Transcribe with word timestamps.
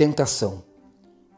tentação. 0.00 0.62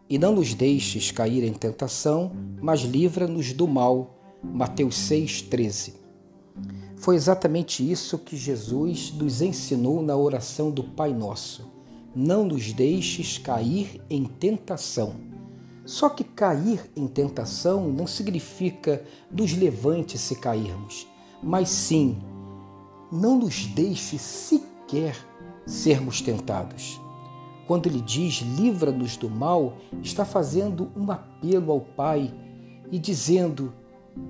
E 0.09 0.17
não 0.17 0.37
nos 0.37 0.55
deixes 0.55 1.11
cair 1.11 1.43
em 1.43 1.53
tentação, 1.53 2.31
mas 2.61 2.83
livra-nos 2.83 3.53
do 3.53 3.67
mal. 3.67 4.21
Mateus 4.41 4.95
6,13. 5.11 5.95
Foi 6.95 7.17
exatamente 7.17 7.83
isso 7.91 8.17
que 8.17 8.37
Jesus 8.37 9.13
nos 9.15 9.43
ensinou 9.43 10.01
na 10.01 10.17
oração 10.17 10.71
do 10.71 10.85
Pai 10.85 11.13
Nosso. 11.13 11.73
Não 12.15 12.45
nos 12.45 12.73
deixes 12.73 13.37
cair 13.37 14.01
em 14.09 14.27
tentação. 14.27 15.15
Só 15.85 16.09
que 16.09 16.23
cair 16.23 16.89
em 16.95 17.09
tentação 17.09 17.91
não 17.91 18.07
significa 18.07 19.05
nos 19.29 19.53
levante 19.55 20.17
se 20.17 20.37
cairmos, 20.37 21.05
mas 21.43 21.69
sim, 21.69 22.17
não 23.11 23.37
nos 23.37 23.67
deixe 23.67 24.19
sequer 24.19 25.17
sermos 25.67 26.21
tentados. 26.23 27.01
Quando 27.67 27.87
ele 27.87 28.01
diz 28.01 28.41
livra-nos 28.41 29.17
do 29.17 29.31
mal, 29.31 29.75
está 30.03 30.25
fazendo 30.25 30.91
um 30.97 31.11
apelo 31.11 31.73
ao 31.73 31.81
Pai 31.81 32.33
e 32.91 32.99
dizendo: 32.99 33.73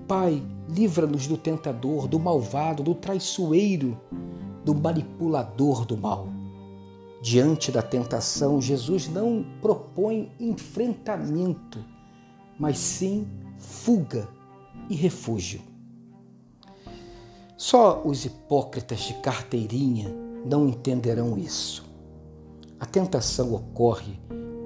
Pai, 0.06 0.42
livra-nos 0.68 1.26
do 1.26 1.36
tentador, 1.36 2.06
do 2.06 2.18
malvado, 2.18 2.82
do 2.82 2.94
traiçoeiro, 2.94 3.98
do 4.64 4.74
manipulador 4.74 5.84
do 5.84 5.96
mal. 5.96 6.28
Diante 7.22 7.70
da 7.70 7.82
tentação, 7.82 8.60
Jesus 8.60 9.08
não 9.08 9.44
propõe 9.60 10.32
enfrentamento, 10.40 11.78
mas 12.58 12.78
sim 12.78 13.26
fuga 13.58 14.28
e 14.90 14.94
refúgio. 14.94 15.60
Só 17.56 18.02
os 18.04 18.24
hipócritas 18.24 19.00
de 19.02 19.14
carteirinha 19.14 20.12
não 20.44 20.68
entenderão 20.68 21.38
isso. 21.38 21.91
A 22.82 22.84
tentação 22.84 23.54
ocorre, 23.54 24.18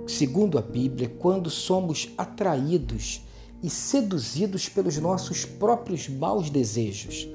segundo 0.06 0.56
a 0.56 0.62
Bíblia, 0.62 1.06
quando 1.18 1.50
somos 1.50 2.08
atraídos 2.16 3.20
e 3.62 3.68
seduzidos 3.68 4.70
pelos 4.70 4.96
nossos 4.96 5.44
próprios 5.44 6.08
maus 6.08 6.48
desejos. 6.48 7.28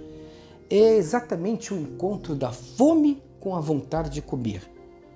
É 0.68 0.96
exatamente 0.96 1.72
o 1.72 1.78
encontro 1.78 2.34
da 2.36 2.52
fome 2.52 3.22
com 3.40 3.56
a 3.56 3.60
vontade 3.60 4.10
de 4.10 4.24
comer. 4.24 4.68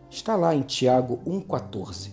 Está 0.08 0.36
lá 0.36 0.54
em 0.54 0.62
Tiago 0.62 1.20
1,14. 1.26 2.12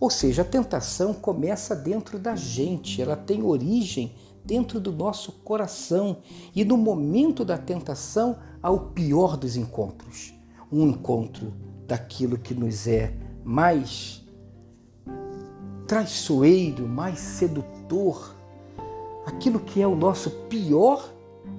Ou 0.00 0.08
seja, 0.08 0.40
a 0.40 0.46
tentação 0.46 1.12
começa 1.12 1.76
dentro 1.76 2.18
da 2.18 2.34
gente, 2.34 3.02
ela 3.02 3.14
tem 3.14 3.42
origem 3.42 4.14
dentro 4.42 4.80
do 4.80 4.90
nosso 4.90 5.32
coração 5.44 6.16
e 6.56 6.64
no 6.64 6.78
momento 6.78 7.44
da 7.44 7.58
tentação 7.58 8.38
há 8.62 8.70
o 8.70 8.86
pior 8.92 9.36
dos 9.36 9.54
encontros 9.54 10.32
um 10.72 10.88
encontro 10.88 11.52
daquilo 11.90 12.38
que 12.38 12.54
nos 12.54 12.86
é 12.86 13.12
mais 13.44 14.24
traiçoeiro, 15.88 16.86
mais 16.86 17.18
sedutor, 17.18 18.32
aquilo 19.26 19.58
que 19.58 19.82
é 19.82 19.86
o 19.88 19.96
nosso 19.96 20.30
pior 20.48 21.12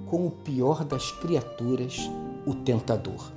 com 0.06 0.26
o 0.26 0.30
pior 0.30 0.84
das 0.84 1.12
criaturas, 1.12 2.10
o 2.46 2.54
tentador. 2.54 3.30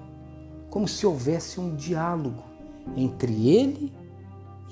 Como 0.69 0.87
se 0.87 1.05
houvesse 1.05 1.59
um 1.59 1.75
diálogo 1.75 2.41
entre 2.95 3.49
ele 3.49 3.91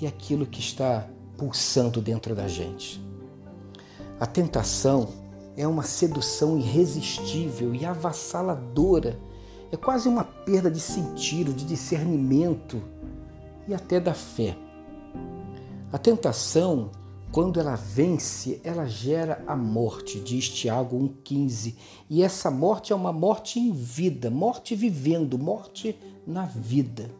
e 0.00 0.06
aquilo 0.06 0.46
que 0.46 0.60
está 0.60 1.06
pulsando 1.36 2.00
dentro 2.00 2.34
da 2.34 2.48
gente. 2.48 3.04
A 4.18 4.24
tentação 4.24 5.08
é 5.58 5.68
uma 5.68 5.82
sedução 5.82 6.56
irresistível 6.56 7.74
e 7.74 7.84
avassaladora 7.84 9.18
é 9.74 9.76
quase 9.76 10.08
uma 10.08 10.22
perda 10.24 10.70
de 10.70 10.78
sentido, 10.78 11.52
de 11.52 11.64
discernimento 11.64 12.80
e 13.66 13.74
até 13.74 13.98
da 13.98 14.14
fé. 14.14 14.56
A 15.92 15.98
tentação, 15.98 16.92
quando 17.32 17.58
ela 17.58 17.74
vence, 17.74 18.60
ela 18.62 18.86
gera 18.86 19.42
a 19.46 19.56
morte, 19.56 20.20
diz 20.20 20.48
Tiago 20.48 20.96
1,15. 20.96 21.74
E 22.08 22.22
essa 22.22 22.50
morte 22.50 22.92
é 22.92 22.96
uma 22.96 23.12
morte 23.12 23.58
em 23.58 23.72
vida, 23.72 24.30
morte 24.30 24.76
vivendo, 24.76 25.38
morte 25.38 25.98
na 26.24 26.46
vida. 26.46 27.10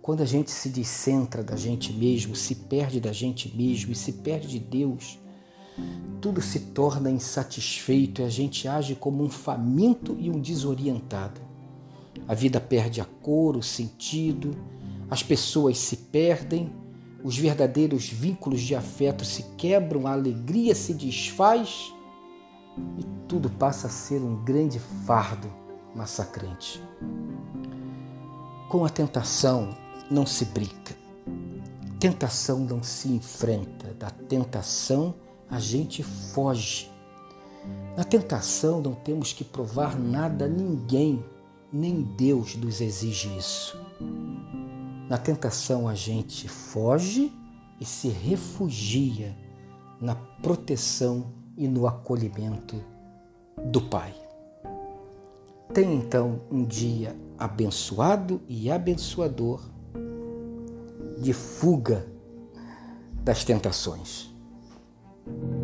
Quando 0.00 0.22
a 0.22 0.26
gente 0.26 0.52
se 0.52 0.68
descentra 0.68 1.42
da 1.42 1.56
gente 1.56 1.92
mesmo, 1.92 2.36
se 2.36 2.54
perde 2.54 3.00
da 3.00 3.12
gente 3.12 3.54
mesmo 3.56 3.90
e 3.90 3.96
se 3.96 4.12
perde 4.12 4.46
de 4.46 4.60
Deus, 4.60 5.18
tudo 6.20 6.40
se 6.40 6.60
torna 6.60 7.10
insatisfeito 7.10 8.20
e 8.20 8.24
a 8.24 8.28
gente 8.28 8.66
age 8.66 8.94
como 8.94 9.22
um 9.22 9.28
faminto 9.28 10.16
e 10.18 10.30
um 10.30 10.40
desorientado. 10.40 11.40
A 12.26 12.34
vida 12.34 12.60
perde 12.60 13.00
a 13.00 13.04
cor, 13.04 13.56
o 13.56 13.62
sentido, 13.62 14.56
as 15.10 15.22
pessoas 15.22 15.78
se 15.78 15.96
perdem, 15.96 16.72
os 17.22 17.36
verdadeiros 17.36 18.08
vínculos 18.08 18.60
de 18.60 18.74
afeto 18.74 19.24
se 19.24 19.42
quebram, 19.56 20.06
a 20.06 20.12
alegria 20.12 20.74
se 20.74 20.94
desfaz 20.94 21.92
e 22.98 23.04
tudo 23.28 23.48
passa 23.50 23.86
a 23.86 23.90
ser 23.90 24.20
um 24.20 24.44
grande 24.44 24.78
fardo 24.78 25.52
massacrante. 25.94 26.82
Com 28.68 28.84
a 28.84 28.88
tentação 28.88 29.70
não 30.10 30.26
se 30.26 30.44
brinca. 30.46 30.96
Tentação 31.98 32.58
não 32.58 32.82
se 32.82 33.08
enfrenta, 33.08 33.94
da 33.94 34.10
tentação 34.10 35.14
a 35.50 35.58
gente 35.58 36.02
foge. 36.02 36.90
Na 37.96 38.04
tentação 38.04 38.80
não 38.80 38.94
temos 38.94 39.32
que 39.32 39.44
provar 39.44 39.98
nada 39.98 40.44
a 40.44 40.48
ninguém, 40.48 41.24
nem 41.72 42.02
Deus 42.02 42.56
nos 42.56 42.80
exige 42.80 43.36
isso. 43.36 43.78
Na 45.08 45.18
tentação 45.18 45.88
a 45.88 45.94
gente 45.94 46.48
foge 46.48 47.32
e 47.80 47.84
se 47.84 48.08
refugia 48.08 49.36
na 50.00 50.14
proteção 50.14 51.32
e 51.56 51.66
no 51.66 51.86
acolhimento 51.86 52.76
do 53.70 53.80
Pai. 53.80 54.14
Tenha 55.72 55.94
então 55.94 56.40
um 56.50 56.64
dia 56.64 57.16
abençoado 57.38 58.40
e 58.48 58.70
abençoador 58.70 59.62
de 61.18 61.32
fuga 61.32 62.06
das 63.22 63.44
tentações. 63.44 64.35
thank 65.26 65.42
you 65.42 65.55